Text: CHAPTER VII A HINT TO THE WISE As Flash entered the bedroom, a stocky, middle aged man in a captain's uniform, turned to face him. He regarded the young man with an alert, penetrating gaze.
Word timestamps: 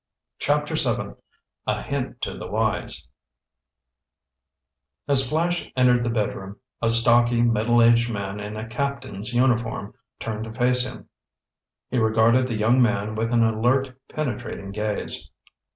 CHAPTER 0.39 0.73
VII 0.73 1.13
A 1.67 1.83
HINT 1.83 2.21
TO 2.23 2.35
THE 2.35 2.47
WISE 2.47 3.07
As 5.07 5.29
Flash 5.29 5.71
entered 5.77 6.03
the 6.03 6.09
bedroom, 6.09 6.59
a 6.81 6.89
stocky, 6.89 7.43
middle 7.43 7.83
aged 7.83 8.11
man 8.11 8.39
in 8.39 8.57
a 8.57 8.67
captain's 8.67 9.31
uniform, 9.31 9.93
turned 10.19 10.45
to 10.45 10.53
face 10.53 10.87
him. 10.87 11.07
He 11.91 11.99
regarded 11.99 12.47
the 12.47 12.57
young 12.57 12.81
man 12.81 13.13
with 13.13 13.31
an 13.31 13.43
alert, 13.43 13.95
penetrating 14.09 14.71
gaze. 14.71 15.29